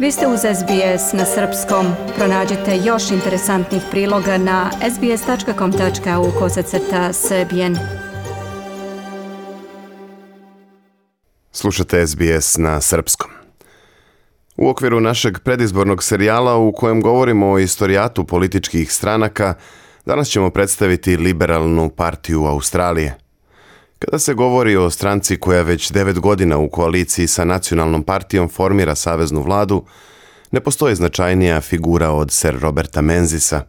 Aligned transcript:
Vi 0.00 0.12
ste 0.12 0.26
uz 0.26 0.40
SBS 0.40 1.12
na 1.12 1.24
srpskom. 1.24 1.86
Pronađite 2.16 2.76
još 2.84 3.10
interesantnih 3.10 3.82
priloga 3.90 4.38
na 4.38 4.70
sbs.com.au 4.94 6.30
kosacrta 6.38 7.12
srbijen. 7.12 7.76
Slušate 11.52 12.06
SBS 12.06 12.56
na 12.58 12.80
srpskom. 12.80 13.30
U 14.56 14.68
okviru 14.68 15.00
našeg 15.00 15.38
predizbornog 15.38 16.02
serijala 16.02 16.56
u 16.56 16.72
kojem 16.72 17.02
govorimo 17.02 17.50
o 17.50 17.58
istorijatu 17.58 18.24
političkih 18.24 18.92
stranaka, 18.92 19.54
danas 20.06 20.28
ćemo 20.28 20.50
predstaviti 20.50 21.16
Liberalnu 21.16 21.88
partiju 21.88 22.44
Australije. 22.44 23.29
Kada 24.04 24.18
se 24.18 24.34
govori 24.34 24.76
o 24.76 24.90
stranci 24.90 25.36
koja 25.36 25.62
već 25.62 25.90
devet 25.90 26.18
godina 26.18 26.58
u 26.58 26.68
koaliciji 26.68 27.26
sa 27.26 27.44
nacionalnom 27.44 28.02
partijom 28.02 28.48
formira 28.48 28.94
saveznu 28.94 29.42
vladu, 29.42 29.84
ne 30.50 30.60
postoji 30.60 30.94
značajnija 30.94 31.60
figura 31.60 32.10
od 32.10 32.32
Sir 32.32 32.58
Roberta 32.60 33.00
Menzisa. 33.00 33.62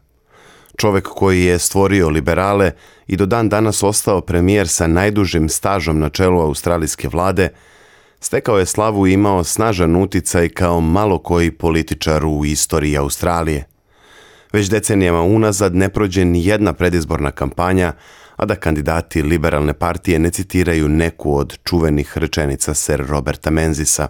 Čovek 0.77 1.07
koji 1.07 1.43
je 1.43 1.59
stvorio 1.59 2.09
liberale 2.09 2.71
i 3.07 3.17
do 3.17 3.25
dan 3.25 3.49
danas 3.49 3.83
ostao 3.83 4.21
premijer 4.21 4.67
sa 4.67 4.87
najdužim 4.87 5.49
stažom 5.49 5.99
na 5.99 6.09
čelu 6.09 6.41
australijske 6.41 7.07
vlade, 7.07 7.49
stekao 8.19 8.59
je 8.59 8.65
slavu 8.65 9.07
i 9.07 9.13
imao 9.13 9.43
snažan 9.43 9.95
uticaj 9.95 10.49
kao 10.49 10.81
malo 10.81 11.19
koji 11.19 11.51
političar 11.51 12.25
u 12.25 12.45
istoriji 12.45 12.97
Australije. 12.97 13.67
Već 14.53 14.69
decenijama 14.69 15.21
unazad 15.21 15.75
ne 15.75 15.89
prođe 15.89 16.25
ni 16.25 16.45
jedna 16.45 16.73
predizborna 16.73 17.31
kampanja, 17.31 17.93
a 18.41 18.45
da 18.45 18.55
kandidati 18.55 19.21
liberalne 19.21 19.73
partije 19.73 20.19
ne 20.19 20.29
citiraju 20.31 20.89
neku 20.89 21.37
od 21.37 21.57
čuvenih 21.63 22.17
rečenica 22.17 22.73
Sir 22.73 23.05
Roberta 23.07 23.49
Menzisa, 23.49 24.07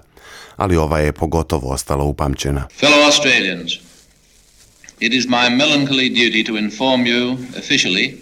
ali 0.56 0.78
ova 0.78 1.00
je 1.00 1.12
pogotovo 1.12 1.70
ostala 1.74 2.04
upamćena. 2.04 2.68
Fellow 2.80 3.06
Australians, 3.06 3.72
it 5.00 5.14
is 5.14 5.26
my 5.26 5.50
melancholy 5.50 6.10
duty 6.10 6.46
to 6.46 6.58
inform 6.58 7.06
you 7.06 7.38
officially 7.58 8.14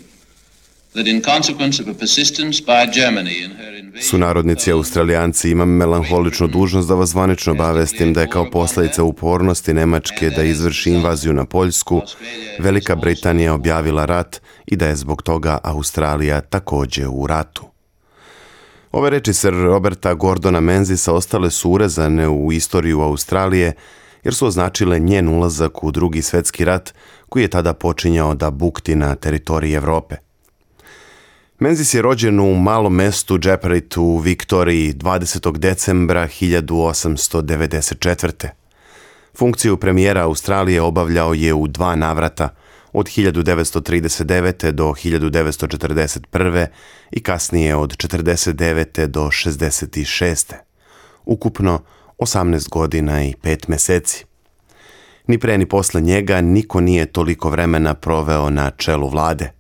Sunarodnici 4.02 4.72
Australijanci 4.72 5.50
imam 5.50 5.70
melanholičnu 5.70 6.48
dužnost 6.48 6.88
da 6.88 6.96
vas 6.96 7.10
zvanično 7.10 7.54
obavestim 7.54 8.14
da 8.14 8.22
je 8.22 8.30
kao 8.30 8.52
posljedica 8.52 9.04
upornosti 9.04 9.74
Nemačke 9.74 10.30
da 10.30 10.44
izvrši 10.44 10.92
invaziju 10.92 11.34
na 11.34 11.46
Poljsku, 11.46 12.02
Velika 12.60 12.96
Britanija 12.96 13.54
objavila 13.54 14.06
rat 14.06 14.42
i 14.66 14.76
da 14.76 14.88
je 14.88 14.96
zbog 14.96 15.22
toga 15.22 15.58
Australija 15.64 16.42
također 16.42 17.08
u 17.12 17.28
ratu. 17.28 17.66
Ove 18.92 19.10
reči 19.10 19.34
sir 19.34 19.54
Roberta 19.54 20.14
Gordona 20.14 20.60
Menzisa 20.60 21.14
ostale 21.14 21.52
su 21.52 21.72
urezane 21.72 22.28
u 22.28 22.52
istoriju 22.52 23.02
Australije 23.02 23.74
jer 24.24 24.34
su 24.34 24.48
označile 24.48 25.00
njen 25.00 25.30
ulazak 25.30 25.84
u 25.84 25.92
drugi 25.92 26.22
svjetski 26.22 26.66
rat 26.66 26.94
koji 27.30 27.44
je 27.44 27.48
tada 27.48 27.74
počinjao 27.74 28.36
da 28.36 28.52
bukti 28.52 28.96
na 28.96 29.16
teritoriji 29.16 29.74
Europe. 29.74 30.29
Menzis 31.62 31.94
je 31.94 32.02
rođen 32.02 32.40
u 32.40 32.56
malom 32.56 32.96
mestu 32.96 33.40
Jeparit 33.44 33.98
u 33.98 34.18
Viktoriji 34.18 34.94
20. 34.94 35.58
decembra 35.58 36.28
1894. 36.28 38.48
Funkciju 39.38 39.78
premijera 39.78 40.24
Australije 40.24 40.82
obavljao 40.82 41.34
je 41.34 41.54
u 41.54 41.68
dva 41.68 41.96
navrata 41.96 42.50
od 42.94 43.06
1939. 43.06 44.72
do 44.72 44.86
1941. 44.86 46.68
i 47.12 47.20
kasnije 47.20 47.76
od 47.76 47.98
49. 47.98 49.06
do 49.06 49.26
66. 49.26 50.54
Ukupno 51.26 51.82
18 52.18 52.70
godina 52.70 53.24
i 53.24 53.34
5 53.44 53.70
meseci. 53.70 54.26
Ni 55.28 55.38
pre 55.38 55.58
ni 55.58 55.66
posle 55.66 56.02
njega 56.02 56.42
niko 56.42 56.82
nije 56.82 57.06
toliko 57.06 57.50
vremena 57.50 57.94
proveo 57.94 58.50
na 58.50 58.72
čelu 58.78 59.10
vlade– 59.10 59.52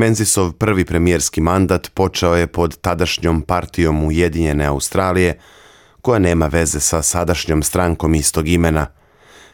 Menzisov 0.00 0.52
prvi 0.52 0.84
premijerski 0.84 1.40
mandat 1.40 1.90
počeo 1.94 2.34
je 2.34 2.46
pod 2.46 2.76
tadašnjom 2.80 3.42
partijom 3.42 4.04
Ujedinjene 4.04 4.64
Australije, 4.64 5.38
koja 6.02 6.18
nema 6.18 6.46
veze 6.46 6.80
sa 6.80 7.02
sadašnjom 7.02 7.62
strankom 7.62 8.14
istog 8.14 8.48
imena. 8.48 8.86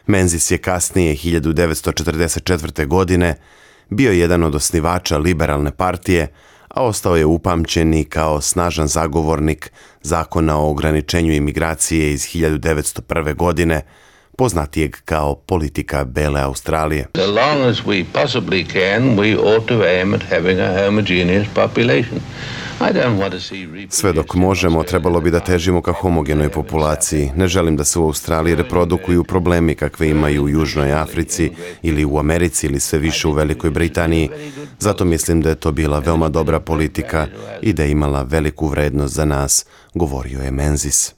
Menzis 0.05 0.51
je 0.51 0.57
kasnije 0.57 1.15
1944. 1.15 2.87
godine 2.87 3.35
bio 3.89 4.11
jedan 4.11 4.43
od 4.43 4.55
osnivača 4.55 5.17
liberalne 5.17 5.71
partije, 5.71 6.27
a 6.67 6.83
ostao 6.83 7.15
je 7.15 7.25
upamćen 7.25 7.93
i 7.93 8.03
kao 8.03 8.41
snažan 8.41 8.87
zagovornik 8.87 9.71
zakona 10.01 10.59
o 10.59 10.69
ograničenju 10.69 11.33
imigracije 11.33 12.13
iz 12.13 12.21
1901. 12.21 13.35
godine, 13.35 13.81
poznatijeg 14.37 14.95
kao 15.05 15.35
politika 15.35 16.05
Bele 16.05 16.41
Australije. 16.41 17.07
As 17.13 17.27
long 17.27 17.69
as 17.69 17.77
we 17.85 18.05
possibly 18.13 18.65
can, 18.71 19.17
we 19.17 19.37
ought 19.39 19.67
to 19.67 19.83
aim 19.83 20.13
at 20.13 20.21
having 20.29 20.59
a 20.59 20.85
homogeneous 20.85 21.47
population. 21.55 22.19
Sve 23.89 24.13
dok 24.13 24.33
možemo, 24.33 24.83
trebalo 24.83 25.21
bi 25.21 25.31
da 25.31 25.39
težimo 25.39 25.81
ka 25.81 25.91
homogenoj 25.91 26.49
populaciji. 26.49 27.31
Ne 27.35 27.47
želim 27.47 27.77
da 27.77 27.83
se 27.83 27.99
u 27.99 28.03
Australiji 28.03 28.55
reprodukuju 28.55 29.23
problemi 29.23 29.75
kakve 29.75 30.09
imaju 30.09 30.43
u 30.43 30.49
Južnoj 30.49 30.93
Africi 30.93 31.51
ili 31.81 32.05
u 32.05 32.19
Americi 32.19 32.67
ili 32.67 32.79
sve 32.79 32.99
više 32.99 33.27
u 33.27 33.31
Velikoj 33.31 33.69
Britaniji. 33.69 34.29
Zato 34.79 35.05
mislim 35.05 35.41
da 35.41 35.49
je 35.49 35.55
to 35.55 35.71
bila 35.71 35.99
veoma 35.99 36.29
dobra 36.29 36.59
politika 36.59 37.27
i 37.61 37.73
da 37.73 37.83
je 37.83 37.91
imala 37.91 38.23
veliku 38.23 38.67
vrednost 38.67 39.13
za 39.13 39.25
nas, 39.25 39.65
govorio 39.93 40.41
je 40.41 40.51
Menzis. 40.51 41.16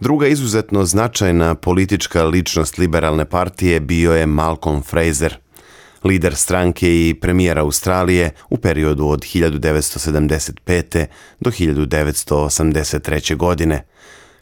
Druga 0.00 0.26
izuzetno 0.26 0.84
značajna 0.84 1.54
politička 1.54 2.24
ličnost 2.24 2.78
liberalne 2.78 3.24
partije 3.24 3.80
bio 3.80 4.12
je 4.12 4.26
Malcolm 4.26 4.82
Fraser, 4.82 5.36
lider 6.04 6.34
stranke 6.34 7.08
i 7.08 7.14
premijer 7.14 7.58
Australije 7.58 8.30
u 8.50 8.56
periodu 8.56 9.06
od 9.06 9.20
1975. 9.20 11.06
do 11.40 11.50
1983. 11.50 13.36
godine. 13.36 13.86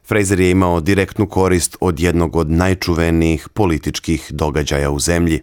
Fraser 0.05 0.41
je 0.41 0.51
imao 0.51 0.81
direktnu 0.81 1.29
korist 1.29 1.77
od 1.81 2.01
jednog 2.01 2.37
od 2.37 2.51
najčuvenijih 2.51 3.49
političkih 3.49 4.27
događaja 4.31 4.91
u 4.91 5.01
zemlji. 5.01 5.43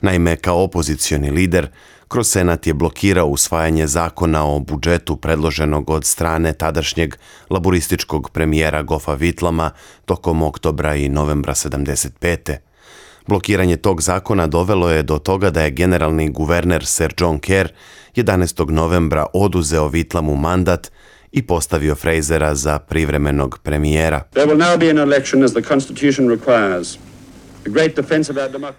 Naime, 0.00 0.36
kao 0.36 0.64
opozicioni 0.64 1.30
lider, 1.30 1.68
kroz 2.12 2.28
Senat 2.28 2.66
je 2.66 2.74
blokirao 2.74 3.26
usvajanje 3.26 3.86
zakona 3.86 4.44
o 4.44 4.58
budžetu 4.58 5.16
predloženog 5.16 5.90
od 5.90 6.04
strane 6.04 6.52
tadašnjeg 6.52 7.14
laborističkog 7.50 8.30
premijera 8.30 8.82
Gofa 8.82 9.14
Vitlama 9.14 9.70
tokom 10.04 10.42
oktobra 10.42 10.94
i 10.94 11.08
novembra 11.08 11.54
75. 11.54 12.56
Blokiranje 13.26 13.76
tog 13.76 14.02
zakona 14.02 14.46
dovelo 14.46 14.90
je 14.90 15.02
do 15.02 15.18
toga 15.18 15.50
da 15.50 15.62
je 15.62 15.70
generalni 15.70 16.30
guverner 16.30 16.86
Sir 16.86 17.14
John 17.20 17.38
Kerr 17.38 17.68
11. 18.16 18.70
novembra 18.70 19.26
oduzeo 19.32 19.88
Vitlamu 19.88 20.36
mandat 20.36 20.90
i 21.32 21.42
postavio 21.42 21.94
Frasera 21.94 22.54
za 22.54 22.78
privremenog 22.78 23.58
premijera. 23.62 24.22
There 24.30 24.46
will 24.52 24.68
now 24.70 24.78
be 24.78 24.90
an 24.90 24.98
election 24.98 25.44
as 25.44 25.52
the 25.52 25.62
Constitution 25.62 26.28
requires. 26.28 26.98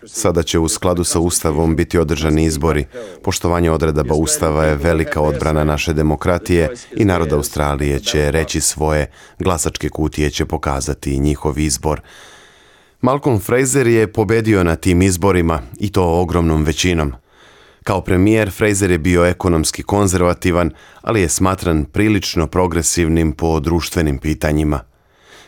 Sada 0.05 0.43
će 0.43 0.59
u 0.59 0.67
skladu 0.67 1.03
sa 1.03 1.19
Ustavom 1.19 1.75
biti 1.75 1.97
održani 1.97 2.45
izbori. 2.45 2.85
Poštovanje 3.23 3.71
odredaba 3.71 4.15
Ustava 4.15 4.65
je 4.65 4.75
velika 4.75 5.21
odbrana 5.21 5.63
naše 5.63 5.93
demokratije 5.93 6.69
i 6.95 7.05
narod 7.05 7.33
Australije 7.33 7.99
će 7.99 8.31
reći 8.31 8.61
svoje, 8.61 9.11
glasačke 9.39 9.89
kutije 9.89 10.29
će 10.29 10.45
pokazati 10.45 11.19
njihov 11.19 11.59
izbor. 11.59 12.01
Malcolm 13.01 13.39
Fraser 13.39 13.87
je 13.87 14.11
pobedio 14.11 14.63
na 14.63 14.75
tim 14.75 15.01
izborima 15.01 15.61
i 15.79 15.91
to 15.91 16.21
ogromnom 16.21 16.63
većinom. 16.63 17.13
Kao 17.83 18.01
premijer, 18.01 18.51
Fraser 18.51 18.91
je 18.91 18.97
bio 18.97 19.25
ekonomski 19.25 19.83
konzervativan, 19.83 20.71
ali 21.01 21.21
je 21.21 21.29
smatran 21.29 21.85
prilično 21.85 22.47
progresivnim 22.47 23.31
po 23.31 23.59
društvenim 23.59 24.17
pitanjima– 24.17 24.79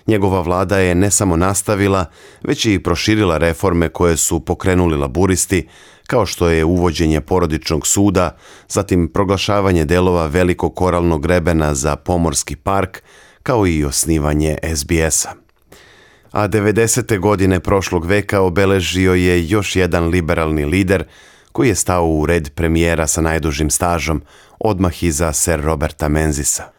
Njegova 0.07 0.41
vlada 0.41 0.77
je 0.77 0.95
ne 0.95 1.11
samo 1.11 1.37
nastavila, 1.37 2.05
već 2.43 2.65
i 2.65 2.79
proširila 2.79 3.37
reforme 3.37 3.89
koje 3.89 4.17
su 4.17 4.39
pokrenuli 4.39 4.97
laburisti, 4.97 5.67
kao 6.07 6.25
što 6.25 6.49
je 6.49 6.65
uvođenje 6.65 7.21
porodičnog 7.21 7.87
suda, 7.87 8.37
zatim 8.69 9.07
proglašavanje 9.07 9.85
delova 9.85 10.27
velikog 10.27 10.75
koralnog 10.75 11.21
grebena 11.21 11.75
za 11.75 11.95
pomorski 11.95 12.55
park, 12.55 13.01
kao 13.43 13.67
i 13.67 13.85
osnivanje 13.85 14.57
SBS-a. 14.75 15.33
A 16.31 16.47
90. 16.47 17.19
godine 17.19 17.59
prošlog 17.59 18.05
veka 18.05 18.41
obeležio 18.41 19.13
je 19.13 19.47
još 19.47 19.75
jedan 19.75 20.07
liberalni 20.07 20.65
lider 20.65 21.03
koji 21.51 21.67
je 21.67 21.75
stao 21.75 22.07
u 22.07 22.25
red 22.25 22.49
premijera 22.49 23.07
sa 23.07 23.21
najdužim 23.21 23.69
stažom, 23.69 24.21
odmah 24.59 25.03
iza 25.03 25.33
Sir 25.33 25.61
Roberta 25.61 26.09
Menzisa. 26.09 26.74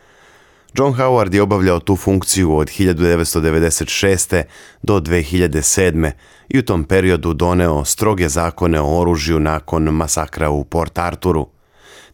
John 0.79 0.95
Howard 0.95 1.35
je 1.35 1.43
obavljao 1.43 1.81
tu 1.81 1.97
funkciju 1.97 2.57
od 2.57 2.69
1996. 2.69 4.43
do 4.83 5.01
2007. 5.01 6.11
i 6.49 6.59
u 6.59 6.63
tom 6.63 6.85
periodu 6.85 7.33
doneo 7.33 7.85
stroge 7.85 8.29
zakone 8.29 8.81
o 8.81 9.01
oružju 9.01 9.41
nakon 9.41 9.83
masakra 9.83 10.51
u 10.51 10.65
Port 10.65 10.99
Arturu. 10.99 11.47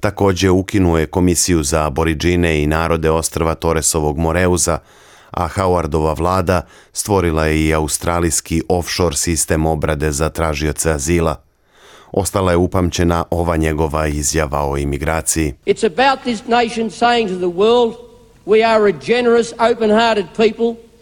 Također 0.01 0.51
ukinuo 0.51 0.99
je 0.99 1.07
komisiju 1.07 1.63
za 1.63 1.87
aboriđine 1.87 2.63
i 2.63 2.67
narode 2.67 3.11
ostrva 3.11 3.55
Toresovog 3.55 4.19
Moreuza, 4.19 4.79
a 5.31 5.49
Howardova 5.49 6.19
vlada 6.19 6.63
stvorila 6.93 7.47
je 7.47 7.67
i 7.67 7.75
australijski 7.75 8.63
offshore 8.69 9.17
sistem 9.17 9.67
obrade 9.67 10.13
za 10.13 10.29
tražioce 10.29 10.91
azila. 10.91 11.43
Ostala 12.13 12.51
je 12.51 12.57
upamćena 12.57 13.25
ova 13.31 13.57
njegova 13.57 14.07
izjava 14.07 14.71
o 14.71 14.77
imigraciji. 14.77 15.55
It's 15.67 15.87
about 15.87 16.21
this 16.21 16.47
nation 16.47 16.91
saying 16.91 17.29
to 17.29 17.37
the 17.37 17.57
world, 17.59 18.12
we 18.47 18.65
are 18.65 18.89
a 18.89 18.93
generous, 18.93 19.53
open-hearted 19.59 20.27
people 20.37 20.93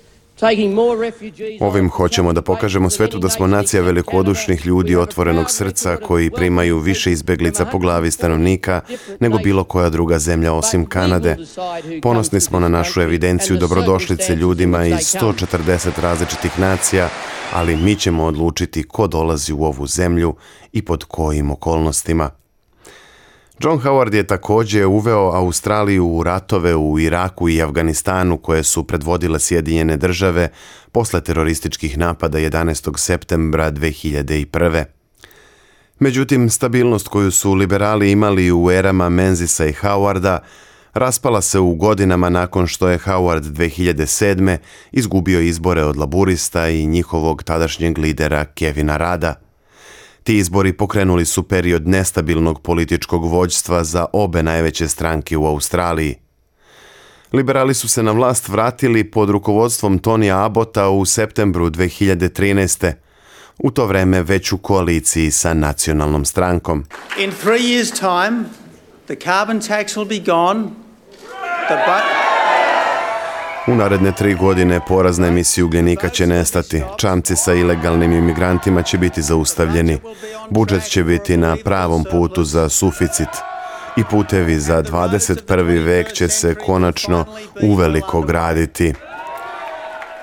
Ovim 1.60 1.90
hoćemo 1.90 2.32
da 2.32 2.42
pokažemo 2.42 2.90
svetu 2.90 3.18
da 3.18 3.28
smo 3.28 3.46
nacija 3.46 3.82
velikodušnih 3.82 4.66
ljudi 4.66 4.96
otvorenog 4.96 5.50
srca 5.50 5.96
koji 5.96 6.30
primaju 6.30 6.78
više 6.78 7.12
izbeglica 7.12 7.64
po 7.64 7.78
glavi 7.78 8.10
stanovnika 8.10 8.80
nego 9.20 9.38
bilo 9.38 9.64
koja 9.64 9.90
druga 9.90 10.18
zemlja 10.18 10.52
osim 10.52 10.86
Kanade. 10.86 11.36
Ponosni 12.02 12.40
smo 12.40 12.60
na 12.60 12.68
našu 12.68 13.00
evidenciju 13.00 13.56
dobrodošlice 13.56 14.36
ljudima 14.36 14.86
iz 14.86 14.96
140 14.96 16.00
različitih 16.02 16.58
nacija, 16.58 17.08
ali 17.52 17.76
mi 17.76 17.96
ćemo 17.96 18.24
odlučiti 18.24 18.82
ko 18.82 19.06
dolazi 19.06 19.52
u 19.52 19.64
ovu 19.64 19.86
zemlju 19.86 20.34
i 20.72 20.82
pod 20.82 21.04
kojim 21.04 21.50
okolnostima. 21.50 22.30
John 23.62 23.78
Howard 23.78 24.14
je 24.14 24.26
također 24.26 24.86
uveo 24.86 25.30
Australiju 25.34 26.06
u 26.06 26.22
ratove 26.22 26.76
u 26.76 26.98
Iraku 26.98 27.48
i 27.48 27.62
Afganistanu 27.62 28.38
koje 28.38 28.62
su 28.62 28.84
predvodile 28.84 29.40
Sjedinjene 29.40 29.96
države 29.96 30.48
posle 30.92 31.20
terorističkih 31.20 31.98
napada 31.98 32.38
11. 32.38 32.98
septembra 32.98 33.72
2001. 33.72 34.84
Međutim, 35.98 36.50
stabilnost 36.50 37.08
koju 37.08 37.30
su 37.30 37.54
liberali 37.54 38.10
imali 38.10 38.52
u 38.52 38.70
erama 38.70 39.08
Menzisa 39.08 39.66
i 39.66 39.72
Howarda 39.72 40.38
raspala 40.94 41.40
se 41.40 41.58
u 41.58 41.74
godinama 41.74 42.28
nakon 42.28 42.66
što 42.66 42.88
je 42.88 42.98
Howard 42.98 43.42
2007. 43.42 44.56
izgubio 44.92 45.40
izbore 45.40 45.84
od 45.84 45.96
laburista 45.96 46.68
i 46.68 46.86
njihovog 46.86 47.42
tadašnjeg 47.42 47.98
lidera 47.98 48.44
Kevina 48.44 48.96
Rada. 48.96 49.49
Ti 50.22 50.36
izbori 50.36 50.72
pokrenuli 50.72 51.24
su 51.24 51.42
period 51.42 51.88
nestabilnog 51.88 52.62
političkog 52.62 53.24
vođstva 53.24 53.84
za 53.84 54.06
obe 54.12 54.42
najveće 54.42 54.88
stranke 54.88 55.36
u 55.36 55.46
Australiji. 55.46 56.16
Liberali 57.32 57.74
su 57.74 57.88
se 57.88 58.02
na 58.02 58.12
vlast 58.12 58.48
vratili 58.48 59.10
pod 59.10 59.30
rukovodstvom 59.30 59.98
Tonija 59.98 60.44
Abota 60.44 60.88
u 60.88 61.04
septembru 61.04 61.70
2013. 61.70 62.92
U 63.58 63.70
to 63.70 63.86
vreme 63.86 64.22
već 64.22 64.52
u 64.52 64.58
koaliciji 64.58 65.30
sa 65.30 65.54
nacionalnom 65.54 66.24
strankom. 66.24 66.84
In 67.18 67.30
three 67.30 67.60
years 67.60 67.90
time, 68.00 68.44
the 69.06 69.16
carbon 69.24 69.60
tax 69.60 69.96
will 69.96 70.08
be 70.08 70.32
gone. 70.32 70.68
The 71.68 71.76
u 73.70 73.74
naredne 73.74 74.12
tri 74.12 74.34
godine 74.34 74.80
porazne 74.88 75.28
emisije 75.28 75.64
ugljenika 75.64 76.08
će 76.08 76.26
nestati, 76.26 76.82
čamci 76.98 77.36
sa 77.36 77.54
ilegalnim 77.54 78.12
imigrantima 78.12 78.82
će 78.82 78.98
biti 78.98 79.22
zaustavljeni, 79.22 79.98
budžet 80.50 80.84
će 80.84 81.04
biti 81.04 81.36
na 81.36 81.56
pravom 81.64 82.04
putu 82.10 82.44
za 82.44 82.68
suficit 82.68 83.28
i 83.96 84.04
putevi 84.10 84.58
za 84.58 84.82
21. 84.82 85.84
vek 85.84 86.12
će 86.12 86.28
se 86.28 86.54
konačno 86.54 87.24
uveliko 87.62 88.20
graditi. 88.20 88.94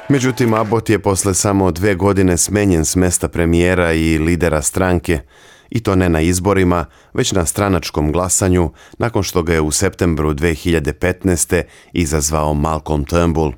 Međutim, 0.09 0.53
Abbott 0.53 0.89
je 0.89 0.99
posle 0.99 1.33
samo 1.33 1.71
dve 1.71 1.95
godine 1.95 2.37
smenjen 2.37 2.85
s 2.85 2.95
mesta 2.95 3.27
premijera 3.27 3.93
i 3.93 4.17
lidera 4.17 4.61
stranke, 4.61 5.19
i 5.69 5.79
to 5.79 5.95
ne 5.95 6.09
na 6.09 6.21
izborima, 6.21 6.85
već 7.13 7.31
na 7.31 7.45
stranačkom 7.45 8.11
glasanju 8.11 8.71
nakon 8.97 9.23
što 9.23 9.43
ga 9.43 9.53
je 9.53 9.61
u 9.61 9.71
septembru 9.71 10.33
2015. 10.33 11.63
izazvao 11.93 12.53
Malcolm 12.53 13.05
Turnbull. 13.05 13.53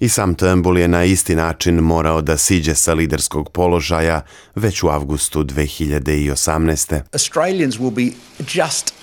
I 0.00 0.08
sam 0.08 0.34
Turnbull 0.34 0.78
je 0.78 0.88
na 0.88 1.04
isti 1.04 1.34
način 1.34 1.74
morao 1.74 2.22
da 2.22 2.36
siđe 2.36 2.74
sa 2.74 2.94
liderskog 2.94 3.50
položaja 3.50 4.20
već 4.54 4.82
u 4.82 4.88
avgustu 4.88 5.44
2018. 5.44 7.00
Australians 7.12 7.76
will 7.76 7.94
be 7.94 8.16
just 8.54 8.94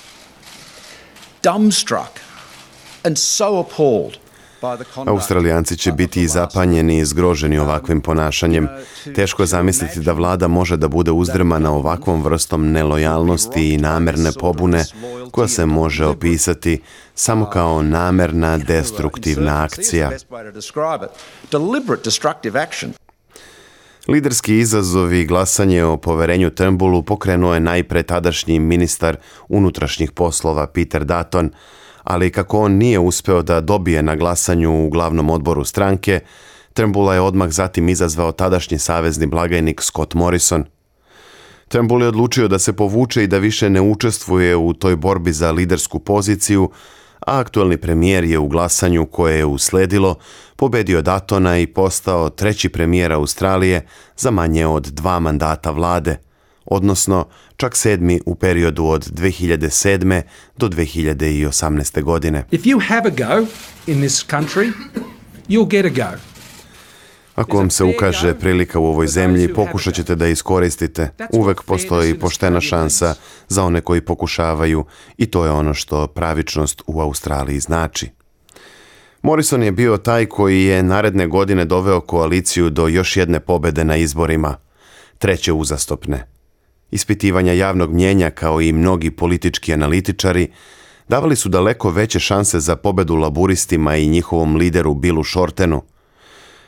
dumbstruck 1.43 2.19
and 3.03 3.17
so 3.17 3.59
appalled 3.59 4.22
Australijanci 4.95 5.77
će 5.77 5.91
biti 5.91 6.27
zapanjeni 6.27 6.97
i 6.97 7.05
zgroženi 7.05 7.57
ovakvim 7.57 8.01
ponašanjem. 8.01 8.67
Teško 9.15 9.43
je 9.43 9.47
zamisliti 9.47 9.99
da 9.99 10.13
vlada 10.13 10.47
može 10.47 10.77
da 10.77 10.87
bude 10.87 11.11
uzdrmana 11.11 11.71
ovakvom 11.71 12.23
vrstom 12.23 12.71
nelojalnosti 12.71 13.73
i 13.73 13.77
namerne 13.77 14.31
pobune 14.39 14.85
koja 15.31 15.47
se 15.47 15.65
može 15.65 16.05
opisati 16.05 16.81
samo 17.15 17.45
kao 17.45 17.81
namerna 17.81 18.57
destruktivna 18.57 19.63
akcija. 19.63 20.11
Liderski 24.07 24.57
izazovi 24.57 25.19
i 25.19 25.25
glasanje 25.25 25.83
o 25.83 25.97
poverenju 25.97 26.49
Turnbullu 26.49 27.03
pokrenuo 27.03 27.53
je 27.53 27.59
najpre 27.59 28.03
tadašnji 28.03 28.59
ministar 28.59 29.17
unutrašnjih 29.47 30.11
poslova 30.11 30.67
Peter 30.67 31.05
Dutton, 31.05 31.49
ali 32.03 32.31
kako 32.31 32.59
on 32.59 32.71
nije 32.71 32.99
uspeo 32.99 33.41
da 33.41 33.61
dobije 33.61 34.03
na 34.03 34.15
glasanju 34.15 34.85
u 34.85 34.89
glavnom 34.89 35.29
odboru 35.29 35.63
stranke, 35.63 36.19
Trembula 36.73 37.13
je 37.13 37.21
odmah 37.21 37.49
zatim 37.49 37.89
izazvao 37.89 38.31
tadašnji 38.31 38.79
savezni 38.79 39.27
blagajnik 39.27 39.81
Scott 39.81 40.13
Morrison. 40.13 40.65
Trembull 41.67 42.01
je 42.01 42.07
odlučio 42.07 42.47
da 42.47 42.59
se 42.59 42.73
povuče 42.73 43.23
i 43.23 43.27
da 43.27 43.37
više 43.37 43.69
ne 43.69 43.81
učestvuje 43.81 44.55
u 44.55 44.73
toj 44.73 44.95
borbi 44.95 45.33
za 45.33 45.51
lidersku 45.51 45.99
poziciju, 45.99 46.69
a 47.19 47.39
aktualni 47.39 47.77
premijer 47.77 48.23
je 48.23 48.39
u 48.39 48.47
glasanju 48.47 49.05
koje 49.05 49.37
je 49.37 49.45
usledilo 49.45 50.15
pobedio 50.55 51.01
Datona 51.01 51.59
i 51.59 51.67
postao 51.67 52.29
treći 52.29 52.69
premijer 52.69 53.11
Australije 53.11 53.85
za 54.17 54.31
manje 54.31 54.67
od 54.67 54.83
dva 54.83 55.19
mandata 55.19 55.71
vlade– 55.71 56.17
odnosno 56.65 57.27
čak 57.57 57.75
sedmi 57.75 58.19
u 58.25 58.35
periodu 58.35 58.85
od 58.85 59.11
2007. 59.11 60.21
do 60.57 60.69
2018. 60.69 62.01
godine. 62.01 62.45
If 62.51 62.61
you 62.61 62.81
have 62.87 63.07
a 63.07 63.11
go 63.27 63.47
in 63.87 63.97
this 64.01 64.25
country, 64.27 64.71
you'll 65.49 65.69
get 65.69 65.85
a 65.85 65.89
go. 65.89 66.17
Ako 67.35 67.57
vam 67.57 67.69
se 67.69 67.83
ukaže 67.83 68.33
prilika 68.33 68.79
u 68.79 68.85
ovoj 68.85 69.07
zemlji, 69.07 69.53
pokušat 69.53 69.93
ćete 69.93 70.15
da 70.15 70.27
iskoristite. 70.27 71.09
Uvek 71.31 71.63
postoji 71.63 72.19
poštena 72.19 72.61
šansa 72.61 73.15
za 73.47 73.63
one 73.63 73.81
koji 73.81 74.01
pokušavaju 74.01 74.85
i 75.17 75.25
to 75.25 75.45
je 75.45 75.51
ono 75.51 75.73
što 75.73 76.07
pravičnost 76.07 76.81
u 76.87 77.01
Australiji 77.01 77.59
znači. 77.59 78.09
Morrison 79.21 79.63
je 79.63 79.71
bio 79.71 79.97
taj 79.97 80.25
koji 80.25 80.63
je 80.63 80.83
naredne 80.83 81.27
godine 81.27 81.65
doveo 81.65 82.01
koaliciju 82.01 82.69
do 82.69 82.87
još 82.87 83.17
jedne 83.17 83.39
pobede 83.39 83.83
na 83.83 83.95
izborima, 83.95 84.57
treće 85.17 85.53
uzastopne. 85.53 86.32
Ispitivanja 86.93 87.53
javnog 87.53 87.93
mnjenja 87.93 88.29
kao 88.29 88.61
i 88.61 88.71
mnogi 88.71 89.11
politički 89.11 89.73
analitičari 89.73 90.47
davali 91.09 91.35
su 91.35 91.49
daleko 91.49 91.89
veće 91.89 92.19
šanse 92.19 92.59
za 92.59 92.75
pobedu 92.75 93.15
laburistima 93.15 93.95
i 93.95 94.07
njihovom 94.07 94.55
lideru 94.55 94.93
Billu 94.93 95.23
Shortenu. 95.23 95.81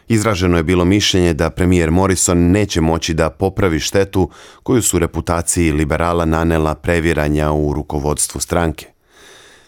Izraženo 0.07 0.57
je 0.57 0.63
bilo 0.63 0.85
mišljenje 0.85 1.33
da 1.33 1.49
premijer 1.49 1.91
Morrison 1.91 2.37
neće 2.37 2.81
moći 2.81 3.13
da 3.13 3.29
popravi 3.29 3.79
štetu 3.79 4.29
koju 4.63 4.81
su 4.81 4.99
reputaciji 4.99 5.71
liberala 5.71 6.25
nanela 6.25 6.75
previranja 6.75 7.51
u 7.51 7.73
rukovodstvu 7.73 8.41
stranke. 8.41 8.87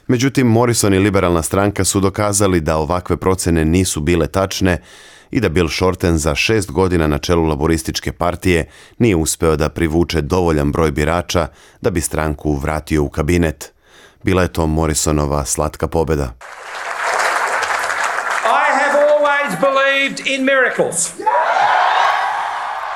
Međutim, 0.08 0.48
Morrison 0.48 0.94
i 0.94 1.00
liberalna 1.00 1.42
stranka 1.42 1.84
su 1.84 2.00
dokazali 2.00 2.62
da 2.62 2.78
ovakve 2.78 3.18
procene 3.18 3.66
nisu 3.66 4.02
bile 4.02 4.28
tačne 4.28 4.82
i 5.32 5.40
da 5.40 5.50
Bill 5.50 5.70
Shorten 5.70 6.18
za 6.18 6.36
šest 6.36 6.72
godina 6.72 7.08
na 7.08 7.18
čelu 7.18 7.46
laborističke 7.46 8.12
partije 8.12 8.70
nije 8.98 9.16
uspeo 9.16 9.56
da 9.56 9.70
privuče 9.70 10.22
dovoljan 10.22 10.72
broj 10.72 10.92
birača 10.92 11.48
da 11.82 11.90
bi 11.90 12.02
stranku 12.02 12.56
vratio 12.56 13.04
u 13.04 13.10
kabinet. 13.10 13.74
Bila 14.24 14.42
je 14.42 14.54
to 14.54 14.68
Morrisonova 14.68 15.46
slatka 15.46 15.88
pobeda. 15.88 16.34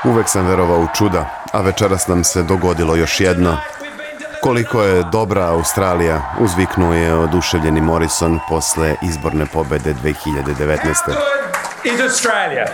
Uvek 0.04 0.30
sam 0.30 0.48
verovao 0.48 0.80
u 0.80 0.88
čuda, 0.96 1.46
a 1.52 1.62
večeras 1.62 2.08
nam 2.08 2.24
se 2.24 2.44
dogodilo 2.44 2.96
još 2.96 3.20
jedno. 3.20 3.58
Koliko 4.44 4.84
je 4.84 5.04
dobra 5.04 5.46
Australija, 5.46 6.36
uzviknuo 6.40 6.94
je 6.94 7.14
oduševljeni 7.14 7.82
Morrison 7.82 8.40
posle 8.50 8.96
izborne 9.02 9.46
pobede 9.46 9.94
2019 10.04 11.41
is 11.86 12.02
Australia. 12.02 12.66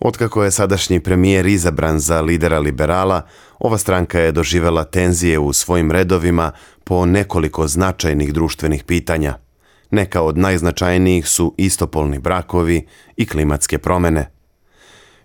Otkako 0.00 0.44
je 0.44 0.50
sadašnji 0.50 1.00
premijer 1.00 1.46
izabran 1.46 1.98
za 1.98 2.20
lidera 2.20 2.58
liberala, 2.58 3.22
ova 3.58 3.78
stranka 3.78 4.20
je 4.20 4.32
doživela 4.32 4.84
tenzije 4.84 5.38
u 5.38 5.52
svojim 5.52 5.92
redovima 5.92 6.52
po 6.84 7.06
nekoliko 7.06 7.68
značajnih 7.68 8.32
društvenih 8.32 8.84
pitanja. 8.84 9.34
Neka 9.90 10.22
od 10.22 10.38
najznačajnijih 10.38 11.28
su 11.28 11.54
istopolni 11.58 12.18
brakovi 12.18 12.86
i 13.16 13.26
klimatske 13.26 13.78
promene. 13.78 14.30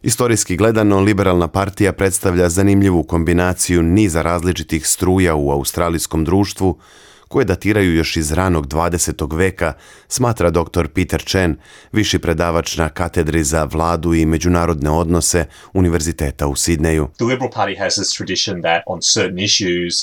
Istorijski 0.01 0.57
gledano, 0.57 0.99
liberalna 0.99 1.47
partija 1.47 1.93
predstavlja 1.93 2.49
zanimljivu 2.49 3.03
kombinaciju 3.03 3.83
niza 3.83 4.21
različitih 4.21 4.87
struja 4.87 5.35
u 5.35 5.51
australijskom 5.51 6.25
društvu 6.25 6.79
koje 7.27 7.45
datiraju 7.45 7.95
još 7.95 8.17
iz 8.17 8.31
ranog 8.31 8.67
20. 8.67 9.37
veka, 9.37 9.73
smatra 10.07 10.49
dr. 10.49 10.87
Peter 10.87 11.23
Chen, 11.25 11.57
viši 11.91 12.19
predavač 12.19 12.77
na 12.77 12.89
katedri 12.89 13.43
za 13.43 13.63
vladu 13.63 14.13
i 14.13 14.25
međunarodne 14.25 14.89
odnose 14.89 15.45
Univerziteta 15.73 16.47
u 16.47 16.55
Sidneju. 16.55 17.07
The 17.15 17.25
Liberal 17.25 17.51
Party 17.51 17.79
has 17.79 17.93
this 17.93 18.17
tradition 18.17 18.61
that 18.61 18.83
on 18.85 18.99
certain 19.01 19.39
issues 19.39 19.93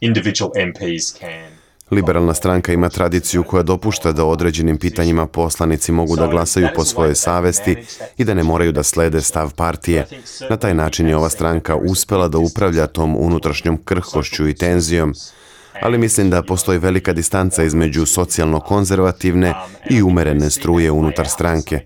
individual 0.00 0.50
MPs 0.68 1.18
can 1.18 1.62
Liberalna 1.92 2.34
stranka 2.34 2.72
ima 2.72 2.88
tradiciju 2.88 3.42
koja 3.42 3.62
dopušta 3.62 4.12
da 4.12 4.24
određenim 4.24 4.78
pitanjima 4.78 5.26
poslanici 5.26 5.92
mogu 5.92 6.16
da 6.16 6.26
glasaju 6.26 6.68
po 6.76 6.84
svojoj 6.84 7.14
savesti 7.14 7.76
i 8.18 8.24
da 8.24 8.34
ne 8.34 8.42
moraju 8.42 8.72
da 8.72 8.82
slede 8.82 9.20
stav 9.20 9.54
partije. 9.54 10.06
Na 10.50 10.56
taj 10.56 10.74
način 10.74 11.08
je 11.08 11.16
ova 11.16 11.28
stranka 11.28 11.76
uspela 11.76 12.28
da 12.28 12.38
upravlja 12.38 12.86
tom 12.86 13.16
unutrašnjom 13.16 13.78
krhkošću 13.84 14.48
i 14.48 14.54
tenzijom, 14.54 15.14
ali 15.82 15.98
mislim 15.98 16.30
da 16.30 16.42
postoji 16.42 16.78
velika 16.78 17.12
distanca 17.12 17.64
između 17.64 18.06
socijalno-konzervativne 18.06 19.54
i 19.90 20.02
umerene 20.02 20.50
struje 20.50 20.90
unutar 20.90 21.28
stranke. 21.28 21.80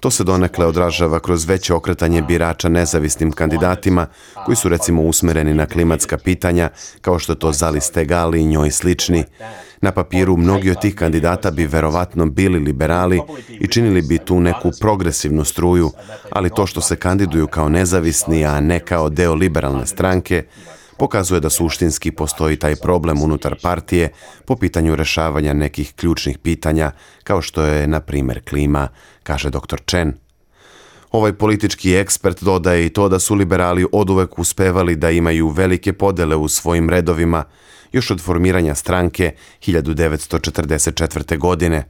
To 0.00 0.10
se 0.10 0.24
donekle 0.24 0.66
odražava 0.66 1.20
kroz 1.20 1.44
veće 1.48 1.74
okretanje 1.74 2.22
birača 2.22 2.68
nezavisnim 2.68 3.32
kandidatima 3.32 4.06
koji 4.44 4.56
su 4.56 4.68
recimo 4.68 5.02
usmereni 5.02 5.54
na 5.54 5.66
klimatska 5.66 6.18
pitanja 6.18 6.68
kao 7.00 7.18
što 7.18 7.34
to 7.34 7.52
Zali 7.52 7.80
Stegali 7.80 8.40
i 8.40 8.46
njoj 8.46 8.70
slični. 8.70 9.24
Na 9.80 9.92
papiru 9.92 10.36
mnogi 10.36 10.70
od 10.70 10.80
tih 10.80 10.94
kandidata 10.94 11.50
bi 11.50 11.66
verovatno 11.66 12.26
bili 12.26 12.58
liberali 12.58 13.20
i 13.48 13.66
činili 13.66 14.02
bi 14.02 14.18
tu 14.18 14.40
neku 14.40 14.70
progresivnu 14.80 15.44
struju, 15.44 15.90
ali 16.30 16.50
to 16.50 16.66
što 16.66 16.80
se 16.80 16.96
kandiduju 16.96 17.46
kao 17.46 17.68
nezavisni, 17.68 18.44
a 18.44 18.60
ne 18.60 18.80
kao 18.80 19.08
deo 19.08 19.34
liberalne 19.34 19.86
stranke, 19.86 20.44
pokazuje 20.98 21.40
da 21.40 21.50
suštinski 21.50 22.10
postoji 22.10 22.56
taj 22.56 22.76
problem 22.76 23.22
unutar 23.22 23.54
partije 23.62 24.12
po 24.44 24.56
pitanju 24.56 24.96
rešavanja 24.96 25.52
nekih 25.52 25.94
ključnih 25.94 26.38
pitanja, 26.38 26.90
kao 27.24 27.42
što 27.42 27.62
je, 27.62 27.86
na 27.86 28.00
primjer, 28.00 28.40
klima, 28.48 28.88
kaže 29.22 29.50
dr. 29.50 29.80
Chen. 29.86 30.12
Ovaj 31.10 31.32
politički 31.32 31.94
ekspert 31.94 32.42
dodaje 32.42 32.86
i 32.86 32.88
to 32.88 33.08
da 33.08 33.18
su 33.18 33.34
liberali 33.34 33.86
oduvek 33.92 34.38
uspevali 34.38 34.96
da 34.96 35.10
imaju 35.10 35.48
velike 35.48 35.92
podele 35.92 36.36
u 36.36 36.48
svojim 36.48 36.90
redovima, 36.90 37.44
još 37.92 38.10
od 38.10 38.20
formiranja 38.20 38.74
stranke 38.74 39.34
1944. 39.66 41.38
godine. 41.38 41.88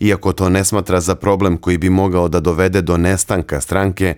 Iako 0.00 0.32
to 0.32 0.48
ne 0.48 0.64
smatra 0.64 1.00
za 1.00 1.14
problem 1.14 1.56
koji 1.56 1.78
bi 1.78 1.90
mogao 1.90 2.28
da 2.28 2.40
dovede 2.40 2.82
do 2.82 2.96
nestanka 2.96 3.60
stranke, 3.60 4.14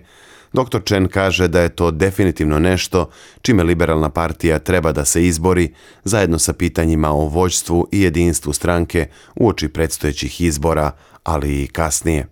Dr. 0.53 0.79
Chen 0.85 1.07
kaže 1.07 1.47
da 1.47 1.61
je 1.61 1.69
to 1.69 1.91
definitivno 1.91 2.59
nešto 2.59 3.09
čime 3.41 3.63
liberalna 3.63 4.09
partija 4.09 4.59
treba 4.59 4.91
da 4.91 5.05
se 5.05 5.25
izbori 5.25 5.73
zajedno 6.03 6.39
sa 6.39 6.53
pitanjima 6.53 7.09
o 7.11 7.27
vođstvu 7.27 7.87
i 7.91 8.01
jedinstvu 8.01 8.53
stranke 8.53 9.07
uoči 9.35 9.69
predstojećih 9.69 10.41
izbora, 10.41 10.91
ali 11.23 11.63
i 11.63 11.67
kasnije. 11.67 12.27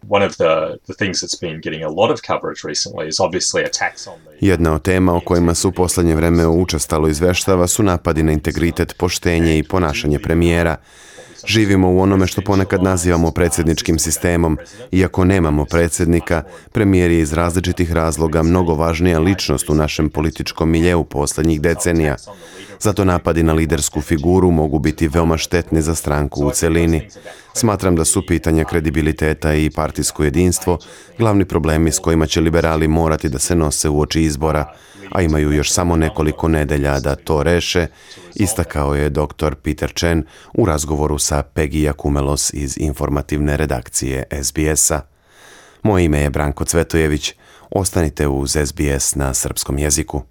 Jedna 4.41 4.73
od 4.73 4.81
tema 4.81 5.15
o 5.15 5.19
kojima 5.19 5.53
su 5.53 5.69
u 5.69 5.71
poslednje 5.71 6.15
vreme 6.15 6.47
učestalo 6.47 7.07
izveštava 7.07 7.67
su 7.67 7.83
napadi 7.83 8.23
na 8.23 8.31
integritet, 8.31 8.95
poštenje 8.97 9.57
i 9.57 9.63
ponašanje 9.63 10.19
premijera. 10.19 10.75
Živimo 11.45 11.91
u 11.91 11.99
onome 11.99 12.27
što 12.27 12.41
ponekad 12.41 12.83
nazivamo 12.83 13.31
predsjedničkim 13.31 13.99
sistemom. 13.99 14.57
Iako 14.91 15.25
nemamo 15.25 15.65
predsjednika, 15.65 16.43
premijer 16.71 17.11
je 17.11 17.19
iz 17.19 17.33
različitih 17.33 17.91
razloga 17.91 18.43
mnogo 18.43 18.75
važnija 18.75 19.19
ličnost 19.19 19.69
u 19.69 19.75
našem 19.75 20.09
političkom 20.09 20.69
miljeu 20.69 21.03
posljednjih 21.03 21.61
decenija. 21.61 22.15
Zato 22.79 23.05
napadi 23.05 23.43
na 23.43 23.53
lidersku 23.53 24.01
figuru 24.01 24.51
mogu 24.51 24.79
biti 24.79 25.07
veoma 25.07 25.37
štetni 25.37 25.81
za 25.81 25.95
stranku 25.95 26.45
u 26.45 26.51
celini. 26.51 27.09
Smatram 27.53 27.95
da 27.95 28.05
su 28.05 28.25
pitanja 28.27 28.63
kredibiliteta 28.63 29.53
i 29.53 29.69
partijsko 29.69 30.23
jedinstvo 30.23 30.77
glavni 31.17 31.45
problemi 31.45 31.91
s 31.91 31.99
kojima 31.99 32.25
će 32.27 32.41
liberali 32.41 32.87
morati 32.87 33.29
da 33.29 33.39
se 33.39 33.55
nose 33.55 33.89
u 33.89 34.01
oči 34.01 34.21
izbora, 34.21 34.73
a 35.11 35.21
imaju 35.21 35.51
još 35.51 35.71
samo 35.71 35.95
nekoliko 35.95 36.47
nedelja 36.47 36.99
da 36.99 37.15
to 37.15 37.43
reše, 37.43 37.87
istakao 38.35 38.95
je 38.95 39.09
dr. 39.09 39.55
Peter 39.63 39.93
Chen 39.93 40.23
u 40.53 40.65
razgovoru 40.65 41.17
sa 41.17 41.43
Peggy 41.55 41.83
Jakumelos 41.83 42.53
iz 42.53 42.77
informativne 42.77 43.57
redakcije 43.57 44.23
SBS-a. 44.43 45.01
Moje 45.83 46.05
ime 46.05 46.19
je 46.19 46.29
Branko 46.29 46.65
Cvetojević. 46.65 47.33
Ostanite 47.71 48.27
uz 48.27 48.57
SBS 48.65 49.15
na 49.15 49.33
srpskom 49.33 49.77
jeziku. 49.77 50.21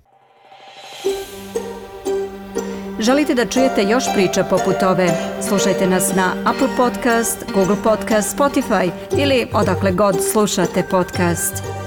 Želite 3.00 3.34
da 3.34 3.46
čujete 3.46 3.82
još 3.82 4.04
priča 4.14 4.44
poput 4.44 4.82
ove? 4.82 5.08
Slušajte 5.48 5.86
nas 5.86 6.14
na 6.14 6.34
Apple 6.44 6.68
Podcast, 6.76 7.44
Google 7.54 7.76
Podcast, 7.84 8.36
Spotify 8.36 8.90
ili 9.18 9.46
odakle 9.52 9.92
god 9.92 10.16
slušate 10.32 10.82
podcast. 10.90 11.85